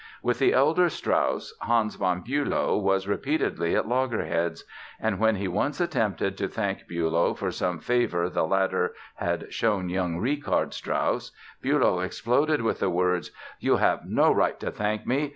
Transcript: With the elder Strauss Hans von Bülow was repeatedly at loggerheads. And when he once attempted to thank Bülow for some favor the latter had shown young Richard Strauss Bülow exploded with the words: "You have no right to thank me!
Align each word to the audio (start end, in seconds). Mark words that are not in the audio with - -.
With 0.23 0.39
the 0.39 0.51
elder 0.51 0.89
Strauss 0.89 1.53
Hans 1.61 1.93
von 1.93 2.23
Bülow 2.23 2.81
was 2.81 3.07
repeatedly 3.07 3.75
at 3.75 3.87
loggerheads. 3.87 4.63
And 4.99 5.19
when 5.19 5.35
he 5.35 5.47
once 5.47 5.79
attempted 5.79 6.35
to 6.39 6.47
thank 6.47 6.87
Bülow 6.89 7.37
for 7.37 7.51
some 7.51 7.77
favor 7.77 8.27
the 8.27 8.47
latter 8.47 8.95
had 9.17 9.53
shown 9.53 9.89
young 9.89 10.17
Richard 10.17 10.73
Strauss 10.73 11.31
Bülow 11.63 12.03
exploded 12.03 12.63
with 12.63 12.79
the 12.79 12.89
words: 12.89 13.29
"You 13.59 13.75
have 13.77 14.03
no 14.09 14.31
right 14.31 14.59
to 14.61 14.71
thank 14.71 15.05
me! 15.05 15.29